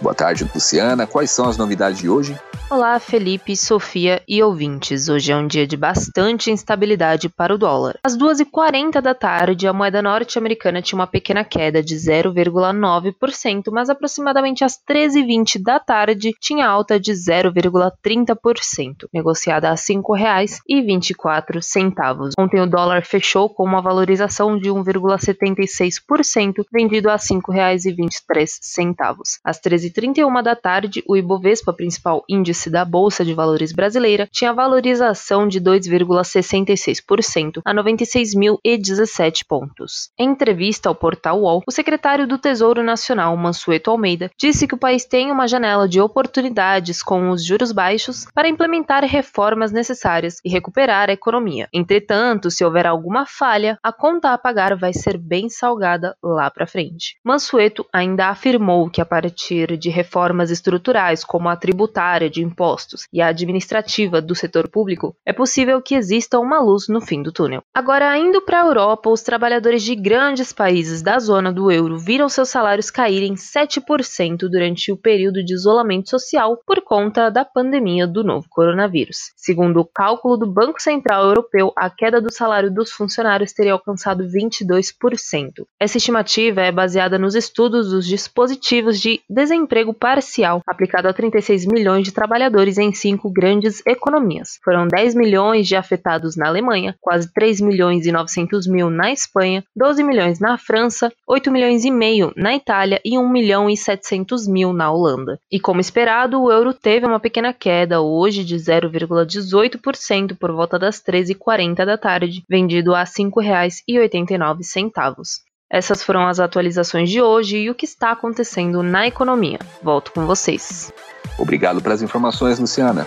Boa 0.00 0.14
tarde, 0.14 0.48
Luciana. 0.54 1.06
Quais 1.06 1.30
são 1.30 1.48
as 1.48 1.56
novidades 1.56 1.98
de 1.98 2.08
hoje? 2.08 2.38
Olá, 2.68 2.98
Felipe, 2.98 3.56
Sofia 3.56 4.20
e 4.26 4.42
ouvintes. 4.42 5.08
Hoje 5.08 5.30
é 5.30 5.36
um 5.36 5.46
dia 5.46 5.68
de 5.68 5.76
bastante 5.76 6.50
instabilidade 6.50 7.28
para 7.28 7.54
o 7.54 7.58
dólar. 7.58 7.96
Às 8.02 8.18
2h40 8.18 9.00
da 9.00 9.14
tarde, 9.14 9.68
a 9.68 9.72
moeda 9.72 10.02
norte-americana 10.02 10.82
tinha 10.82 10.98
uma 10.98 11.06
pequena 11.06 11.44
queda 11.44 11.80
de 11.80 11.94
0,9%, 11.94 13.70
mas 13.70 13.88
aproximadamente 13.88 14.64
às 14.64 14.76
13h20 14.76 15.62
da 15.62 15.78
tarde 15.78 16.32
tinha 16.40 16.66
alta 16.66 16.98
de 16.98 17.12
0,30%, 17.12 19.06
negociada 19.14 19.68
a 19.68 19.74
R$ 19.74 19.76
5,24. 19.76 22.32
Ontem 22.36 22.60
o 22.60 22.66
dólar 22.66 23.06
fechou 23.06 23.48
com 23.48 23.62
uma 23.62 23.80
valorização 23.80 24.58
de 24.58 24.70
1,76%, 24.70 26.64
vendido 26.72 27.10
a 27.10 27.12
R$ 27.12 27.20
5,23. 27.20 29.38
Às 29.44 29.60
13 29.60 29.85
13h31 29.90 30.42
da 30.42 30.56
tarde, 30.56 31.02
o 31.06 31.16
Ibovespa, 31.16 31.72
principal 31.72 32.24
índice 32.28 32.70
da 32.70 32.84
Bolsa 32.84 33.24
de 33.24 33.34
Valores 33.34 33.72
brasileira, 33.72 34.28
tinha 34.30 34.52
valorização 34.52 35.48
de 35.48 35.60
2,66% 35.60 37.60
a 37.64 37.74
96.017 37.74 39.44
pontos. 39.48 40.10
Em 40.18 40.30
entrevista 40.30 40.88
ao 40.88 40.94
portal 40.94 41.40
UOL, 41.40 41.62
o 41.66 41.72
secretário 41.72 42.26
do 42.26 42.38
Tesouro 42.38 42.82
Nacional, 42.82 43.36
Mansueto 43.36 43.90
Almeida, 43.90 44.30
disse 44.38 44.66
que 44.66 44.74
o 44.74 44.78
país 44.78 45.04
tem 45.04 45.30
uma 45.30 45.48
janela 45.48 45.88
de 45.88 46.00
oportunidades 46.00 47.02
com 47.02 47.30
os 47.30 47.44
juros 47.44 47.72
baixos 47.72 48.26
para 48.34 48.48
implementar 48.48 49.04
reformas 49.04 49.72
necessárias 49.72 50.38
e 50.44 50.48
recuperar 50.48 51.08
a 51.08 51.12
economia. 51.12 51.68
Entretanto, 51.72 52.50
se 52.50 52.64
houver 52.64 52.86
alguma 52.86 53.26
falha, 53.26 53.78
a 53.82 53.92
conta 53.92 54.32
a 54.32 54.38
pagar 54.38 54.76
vai 54.76 54.92
ser 54.92 55.16
bem 55.16 55.48
salgada 55.48 56.16
lá 56.22 56.50
para 56.50 56.66
frente. 56.66 57.16
Mansueto 57.24 57.86
ainda 57.92 58.28
afirmou 58.28 58.90
que 58.90 59.00
a 59.00 59.06
partir 59.06 59.75
de 59.76 59.90
reformas 59.90 60.50
estruturais 60.50 61.24
como 61.24 61.48
a 61.48 61.56
tributária 61.56 62.30
de 62.30 62.42
impostos 62.42 63.06
e 63.12 63.20
a 63.20 63.28
administrativa 63.28 64.20
do 64.20 64.34
setor 64.34 64.68
público, 64.68 65.14
é 65.24 65.32
possível 65.32 65.80
que 65.82 65.94
exista 65.94 66.38
uma 66.38 66.60
luz 66.60 66.88
no 66.88 67.00
fim 67.00 67.22
do 67.22 67.32
túnel. 67.32 67.62
Agora, 67.74 68.16
indo 68.18 68.40
para 68.40 68.62
a 68.62 68.66
Europa, 68.66 69.10
os 69.10 69.22
trabalhadores 69.22 69.82
de 69.82 69.94
grandes 69.94 70.52
países 70.52 71.02
da 71.02 71.18
zona 71.18 71.52
do 71.52 71.70
euro 71.70 71.98
viram 71.98 72.28
seus 72.28 72.48
salários 72.48 72.90
caírem 72.90 73.34
7% 73.34 74.48
durante 74.48 74.92
o 74.92 74.96
período 74.96 75.44
de 75.44 75.54
isolamento 75.54 76.10
social 76.10 76.58
por 76.66 76.80
conta 76.82 77.30
da 77.30 77.44
pandemia 77.44 78.06
do 78.06 78.24
novo 78.24 78.46
coronavírus. 78.48 79.32
Segundo 79.36 79.80
o 79.80 79.84
cálculo 79.84 80.36
do 80.36 80.46
Banco 80.46 80.80
Central 80.80 81.24
Europeu, 81.24 81.72
a 81.76 81.90
queda 81.90 82.20
do 82.20 82.32
salário 82.32 82.72
dos 82.72 82.90
funcionários 82.90 83.52
teria 83.52 83.72
alcançado 83.72 84.24
22%. 84.24 85.66
Essa 85.80 85.98
estimativa 85.98 86.60
é 86.60 86.72
baseada 86.72 87.18
nos 87.18 87.34
estudos 87.34 87.90
dos 87.90 88.06
dispositivos 88.06 89.00
de 89.00 89.20
desemprego 89.66 89.92
parcial 89.92 90.62
aplicado 90.66 91.08
a 91.08 91.12
36 91.12 91.66
milhões 91.66 92.04
de 92.04 92.12
trabalhadores 92.12 92.78
em 92.78 92.92
cinco 92.92 93.28
grandes 93.28 93.82
economias. 93.84 94.60
Foram 94.64 94.86
10 94.86 95.16
milhões 95.16 95.66
de 95.66 95.74
afetados 95.74 96.36
na 96.36 96.46
Alemanha, 96.46 96.94
quase 97.00 97.32
3 97.32 97.60
milhões 97.60 98.06
e 98.06 98.12
900 98.12 98.68
mil 98.68 98.88
na 98.88 99.12
Espanha, 99.12 99.64
12 99.74 100.04
milhões 100.04 100.38
na 100.38 100.56
França, 100.56 101.12
8 101.26 101.50
milhões 101.50 101.84
e 101.84 101.90
meio 101.90 102.32
na 102.36 102.54
Itália 102.54 103.00
e 103.04 103.18
1 103.18 103.28
milhão 103.28 103.68
e 103.68 103.76
700 103.76 104.46
mil 104.46 104.72
na 104.72 104.88
Holanda. 104.90 105.40
E 105.50 105.58
como 105.58 105.80
esperado, 105.80 106.40
o 106.40 106.50
euro 106.50 106.72
teve 106.72 107.04
uma 107.04 107.18
pequena 107.18 107.52
queda 107.52 108.00
hoje 108.00 108.44
de 108.44 108.54
0,18% 108.56 110.36
por 110.38 110.52
volta 110.52 110.78
das 110.78 111.02
13h40 111.02 111.84
da 111.84 111.98
tarde, 111.98 112.44
vendido 112.48 112.94
a 112.94 113.00
R$ 113.00 113.06
5,89. 113.06 115.46
Essas 115.68 116.02
foram 116.02 116.26
as 116.28 116.38
atualizações 116.38 117.10
de 117.10 117.20
hoje 117.20 117.58
e 117.58 117.70
o 117.70 117.74
que 117.74 117.84
está 117.84 118.12
acontecendo 118.12 118.82
na 118.82 119.06
economia. 119.06 119.58
Volto 119.82 120.12
com 120.12 120.24
vocês. 120.24 120.92
Obrigado 121.38 121.82
pelas 121.82 122.02
informações, 122.02 122.58
Luciana. 122.58 123.06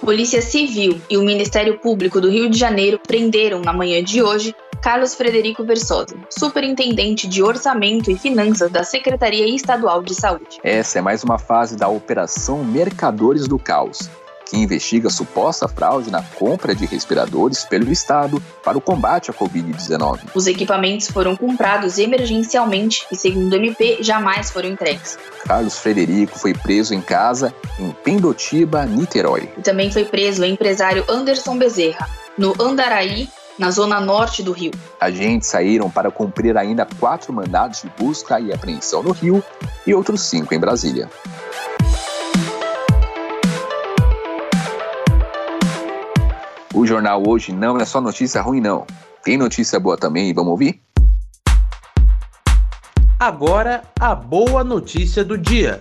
Polícia 0.00 0.42
Civil 0.42 1.00
e 1.08 1.16
o 1.16 1.22
Ministério 1.22 1.78
Público 1.78 2.20
do 2.20 2.28
Rio 2.28 2.50
de 2.50 2.58
Janeiro 2.58 3.00
prenderam 3.06 3.60
na 3.60 3.72
manhã 3.72 4.02
de 4.02 4.22
hoje 4.22 4.54
Carlos 4.82 5.14
Frederico 5.14 5.64
Versosa, 5.64 6.14
superintendente 6.28 7.26
de 7.26 7.42
Orçamento 7.42 8.10
e 8.10 8.18
Finanças 8.18 8.70
da 8.70 8.84
Secretaria 8.84 9.48
Estadual 9.48 10.02
de 10.02 10.14
Saúde. 10.14 10.58
Essa 10.62 10.98
é 10.98 11.02
mais 11.02 11.24
uma 11.24 11.38
fase 11.38 11.74
da 11.74 11.88
Operação 11.88 12.62
Mercadores 12.62 13.48
do 13.48 13.58
Caos, 13.58 14.10
que 14.46 14.56
investiga 14.56 15.10
suposta 15.10 15.66
fraude 15.68 16.10
na 16.10 16.22
compra 16.22 16.74
de 16.74 16.86
respiradores 16.86 17.64
pelo 17.64 17.90
Estado 17.90 18.42
para 18.62 18.76
o 18.76 18.80
combate 18.80 19.30
à 19.30 19.34
Covid-19. 19.34 20.20
Os 20.34 20.46
equipamentos 20.46 21.08
foram 21.08 21.36
comprados 21.36 21.98
emergencialmente 21.98 23.06
e, 23.10 23.16
segundo 23.16 23.52
o 23.52 23.56
MP, 23.56 23.98
jamais 24.00 24.50
foram 24.50 24.68
entregues. 24.68 25.18
Carlos 25.46 25.78
Frederico 25.78 26.38
foi 26.38 26.54
preso 26.54 26.94
em 26.94 27.00
casa 27.00 27.54
em 27.78 27.90
Pendotiba, 27.90 28.84
Niterói. 28.84 29.50
E 29.56 29.62
também 29.62 29.90
foi 29.90 30.04
preso 30.04 30.42
o 30.42 30.44
empresário 30.44 31.04
Anderson 31.08 31.58
Bezerra, 31.58 32.08
no 32.36 32.54
Andaraí, 32.60 33.28
na 33.58 33.70
zona 33.70 34.00
norte 34.00 34.42
do 34.42 34.52
Rio. 34.52 34.72
Agentes 35.00 35.48
saíram 35.48 35.88
para 35.88 36.10
cumprir 36.10 36.56
ainda 36.56 36.86
quatro 36.98 37.32
mandados 37.32 37.82
de 37.82 37.90
busca 37.98 38.40
e 38.40 38.52
apreensão 38.52 39.02
no 39.02 39.12
Rio 39.12 39.42
e 39.86 39.94
outros 39.94 40.22
cinco 40.22 40.54
em 40.54 40.58
Brasília. 40.58 41.08
O 46.74 46.84
jornal 46.84 47.22
hoje 47.24 47.52
não 47.52 47.78
é 47.78 47.84
só 47.84 48.00
notícia 48.00 48.42
ruim, 48.42 48.60
não. 48.60 48.84
Tem 49.22 49.38
notícia 49.38 49.78
boa 49.78 49.96
também, 49.96 50.34
vamos 50.34 50.50
ouvir? 50.50 50.82
Agora, 53.20 53.84
a 54.00 54.12
boa 54.12 54.64
notícia 54.64 55.24
do 55.24 55.38
dia. 55.38 55.80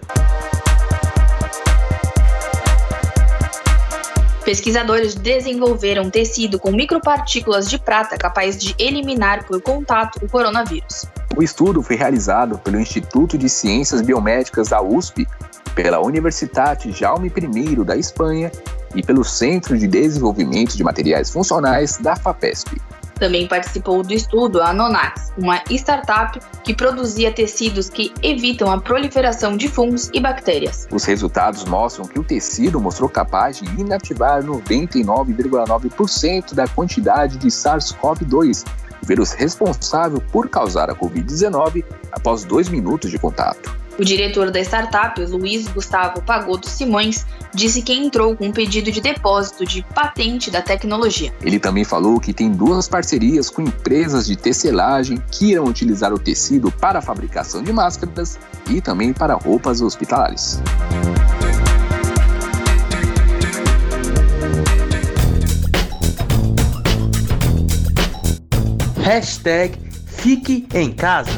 Pesquisadores 4.46 5.16
desenvolveram 5.16 6.12
tecido 6.12 6.60
com 6.60 6.72
micropartículas 6.72 7.68
de 7.68 7.80
prata 7.80 8.16
capaz 8.16 8.56
de 8.56 8.76
eliminar 8.78 9.48
por 9.48 9.60
contato 9.64 10.24
o 10.24 10.30
coronavírus. 10.30 11.08
O 11.36 11.42
estudo 11.42 11.82
foi 11.82 11.96
realizado 11.96 12.60
pelo 12.60 12.80
Instituto 12.80 13.36
de 13.36 13.50
Ciências 13.50 14.04
Biomédicas 14.04 14.68
da 14.68 14.80
USP, 14.80 15.28
pela 15.74 16.00
Universidade 16.00 16.92
Jaume 16.92 17.34
I 17.36 17.84
da 17.84 17.98
Espanha 17.98 18.52
e 18.96 19.02
pelo 19.02 19.24
Centro 19.24 19.78
de 19.78 19.88
Desenvolvimento 19.88 20.76
de 20.76 20.84
Materiais 20.84 21.32
Funcionais 21.32 21.98
da 21.98 22.14
FAPESP. 22.16 22.82
Também 23.16 23.48
participou 23.48 24.04
do 24.04 24.14
estudo 24.14 24.62
a 24.62 24.72
Nonax, 24.74 25.32
uma 25.38 25.64
startup 25.70 26.38
que 26.64 26.74
produzia 26.74 27.32
tecidos 27.32 27.88
que 27.90 28.12
evitam 28.22 28.70
a 28.72 28.82
proliferação 28.82 29.56
de 29.56 29.70
fungos 29.70 30.10
e 30.14 30.20
bactérias. 30.20 30.86
Os 30.92 31.06
resultados 31.06 31.64
mostram 31.64 32.06
que 32.06 32.20
o 32.20 32.24
tecido 32.24 32.82
mostrou 32.82 33.08
capaz 33.08 33.60
de 33.60 33.66
inativar 33.80 34.44
99,9% 34.44 36.54
da 36.54 36.68
quantidade 36.68 37.38
de 37.38 37.48
SARS-CoV-2, 37.48 38.66
vírus 39.04 39.32
responsável 39.32 40.22
por 40.32 40.50
causar 40.50 40.90
a 40.90 40.96
Covid-19 40.96 41.86
após 42.12 42.44
dois 42.44 42.68
minutos 42.68 43.12
de 43.12 43.20
contato. 43.20 43.83
O 43.98 44.04
diretor 44.04 44.50
da 44.50 44.60
startup, 44.60 45.24
Luiz 45.26 45.68
Gustavo 45.68 46.22
Pagoto 46.24 46.68
Simões, 46.68 47.26
disse 47.54 47.82
que 47.84 47.94
entrou 47.94 48.36
com 48.36 48.48
um 48.48 48.52
pedido 48.52 48.92
de 48.92 49.00
depósito 49.00 49.66
de 49.66 49.84
patente 49.94 50.50
da 50.50 50.64
tecnologia. 50.64 51.32
Ele 51.42 51.60
também 51.60 51.84
falou 51.84 52.20
que 52.20 52.34
tem 52.34 52.52
duas 52.52 52.88
parcerias 52.88 53.52
com 53.52 53.62
empresas 53.62 54.26
de 54.26 54.36
tecelagem 54.36 55.22
que 55.30 55.52
irão 55.52 55.66
utilizar 55.66 56.12
o 56.12 56.18
tecido 56.18 56.72
para 56.72 57.00
a 57.00 57.02
fabricação 57.02 57.62
de 57.62 57.72
máscaras 57.72 58.40
e 58.68 58.82
também 58.82 59.14
para 59.14 59.36
roupas 59.36 59.80
hospitalares. 59.80 60.60
Hashtag 69.04 69.78
Fique 70.08 70.66
em 70.74 70.92
Casa. 70.92 71.32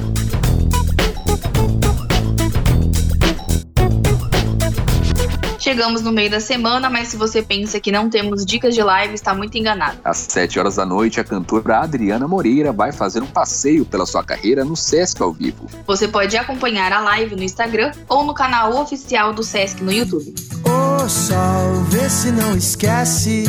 Chegamos 5.66 6.04
no 6.04 6.12
meio 6.12 6.30
da 6.30 6.40
semana, 6.40 6.92
mas 6.92 7.08
se 7.08 7.18
você 7.18 7.42
pensa 7.42 7.80
que 7.80 7.92
não 7.92 8.08
temos 8.08 8.46
dicas 8.46 8.76
de 8.76 8.84
live, 8.84 9.16
está 9.16 9.34
muito 9.34 9.58
enganado. 9.58 9.98
Às 10.04 10.18
7 10.18 10.60
horas 10.60 10.76
da 10.76 10.86
noite, 10.86 11.20
a 11.20 11.24
cantora 11.24 11.80
Adriana 11.80 12.28
Moreira 12.28 12.72
vai 12.72 12.92
fazer 12.92 13.24
um 13.24 13.26
passeio 13.26 13.84
pela 13.84 14.06
sua 14.06 14.24
carreira 14.24 14.64
no 14.64 14.76
Sesc 14.76 15.20
ao 15.24 15.34
vivo. 15.34 15.66
Você 15.88 16.08
pode 16.08 16.38
acompanhar 16.38 16.94
a 16.94 17.00
live 17.00 17.36
no 17.36 17.42
Instagram 17.42 17.94
ou 18.08 18.24
no 18.24 18.36
canal 18.36 18.80
oficial 18.80 19.34
do 19.34 19.42
Sesc 19.42 19.84
no 19.84 19.92
YouTube. 19.92 20.36
O 20.66 21.10
sol, 21.10 21.84
vê 21.90 22.08
se 22.12 22.30
não 22.30 22.56
esquece 22.56 23.46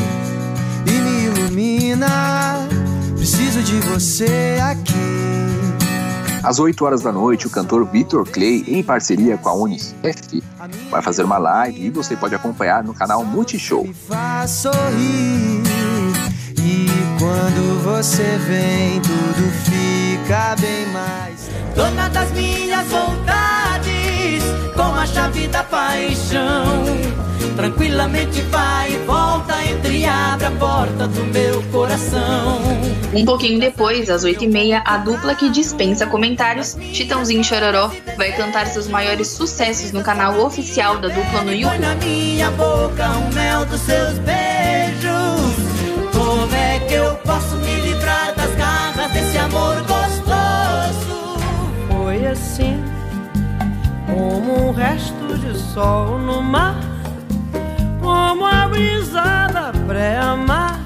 e 0.86 0.90
me 0.90 1.24
ilumina. 1.26 2.66
Preciso 3.14 3.60
de 3.62 3.78
você 3.80 4.56
aqui. 4.62 5.25
Às 6.46 6.60
8 6.60 6.84
horas 6.84 7.02
da 7.02 7.10
noite, 7.10 7.48
o 7.48 7.50
cantor 7.50 7.84
Victor 7.84 8.24
Clay, 8.24 8.64
em 8.68 8.80
parceria 8.80 9.36
com 9.36 9.48
a 9.48 9.52
Unicef, 9.52 10.40
vai 10.88 11.02
fazer 11.02 11.24
uma 11.24 11.38
live 11.38 11.86
e 11.86 11.90
você 11.90 12.14
pode 12.14 12.36
acompanhar 12.36 12.84
no 12.84 12.94
canal 12.94 13.24
Multishow. 13.24 13.84
Sorrir 14.46 15.64
e 16.56 16.86
quando 17.18 17.82
você 17.82 18.38
vem, 18.46 19.00
tudo 19.00 19.50
fica 19.64 20.54
bem 20.60 20.86
mais. 20.92 21.50
Dona 21.74 22.08
das 22.10 22.30
minhas 22.30 22.86
vontades, 22.86 23.65
com 25.06 25.18
a 25.18 25.22
chave 25.22 25.46
da 25.48 25.62
paixão. 25.62 26.84
Tranquilamente 27.54 28.40
vai 28.42 28.92
e 28.92 28.98
volta, 28.98 29.54
entre 29.64 29.98
e 29.98 30.04
abre 30.04 30.46
a 30.46 30.50
porta 30.52 31.06
do 31.06 31.24
meu 31.26 31.62
coração. 31.64 32.60
Um 33.14 33.24
pouquinho 33.24 33.58
depois, 33.58 34.10
às 34.10 34.24
8h30, 34.24 34.82
a 34.84 34.98
dupla 34.98 35.34
que 35.34 35.48
dispensa 35.48 36.06
comentários, 36.06 36.76
Chitãozinho 36.92 37.42
Chororó, 37.42 37.90
vai 38.16 38.32
cantar 38.32 38.66
seus 38.66 38.88
maiores 38.88 39.28
sucessos 39.28 39.92
no 39.92 40.02
canal 40.02 40.38
oficial 40.40 40.98
da 40.98 41.08
dupla 41.08 41.42
no 41.42 41.52
YouTube. 41.52 41.78
na 41.78 41.94
minha 41.94 42.50
boca 42.50 43.08
o 43.10 43.34
mel 43.34 43.64
dos 43.64 43.80
seus 43.80 44.18
beijos. 44.18 45.45
Sol 55.76 56.18
no 56.18 56.40
mar, 56.40 56.74
como 58.00 58.46
a 58.46 58.66
brisa 58.66 59.46
da 59.52 59.70
pré-mar, 59.86 60.80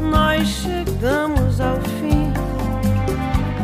nós 0.00 0.48
chegamos 0.48 1.60
ao 1.60 1.80
fim. 1.80 2.32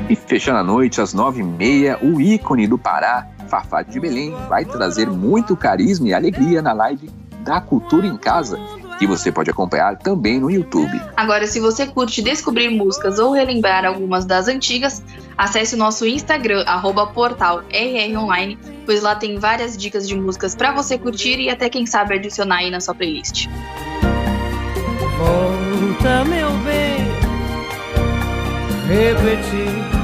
E 0.08 0.14
fechando 0.14 0.58
a 0.58 0.62
noite, 0.62 1.00
às 1.00 1.12
nove 1.12 1.40
e 1.40 1.42
meia, 1.42 1.98
o 2.00 2.20
ícone 2.20 2.68
do 2.68 2.78
Pará, 2.78 3.26
Fafá 3.48 3.82
de 3.82 3.98
Belém, 3.98 4.32
vai 4.48 4.64
trazer 4.64 5.11
muito 5.11 5.56
carisma 5.56 6.06
e 6.06 6.14
alegria 6.14 6.62
na 6.62 6.72
live 6.72 7.11
da 7.40 7.61
Cultura 7.61 8.06
em 8.06 8.16
Casa, 8.16 8.56
que 9.00 9.06
você 9.06 9.32
pode 9.32 9.50
acompanhar 9.50 9.96
também 9.98 10.38
no 10.38 10.48
YouTube. 10.48 11.02
Agora, 11.16 11.44
se 11.48 11.58
você 11.58 11.88
curte 11.88 12.22
descobrir 12.22 12.70
músicas 12.70 13.18
ou 13.18 13.32
relembrar 13.32 13.85
algumas 13.85 14.24
das 14.24 14.46
antigas, 14.46 15.02
acesse 15.37 15.75
o 15.75 15.79
nosso 15.79 16.07
Instagram, 16.07 16.64
arroba 16.66 17.07
portal 17.07 17.62
RROnline, 17.71 18.59
pois 18.85 19.03
lá 19.03 19.14
tem 19.14 19.38
várias 19.38 19.77
dicas 19.77 20.09
de 20.09 20.14
músicas 20.14 20.55
para 20.55 20.73
você 20.73 20.99
curtir 20.99 21.38
e 21.40 21.51
até 21.51 21.68
quem 21.68 21.87
sabe 21.87 22.14
adicionar 22.14 22.59
aí 22.59 22.71
na 22.71 22.81
sua 22.81 22.95
playlist. 22.95 23.47
Volta, 25.18 26.25
meu 26.25 26.51
bem, 26.59 26.99
repetir. 28.88 30.03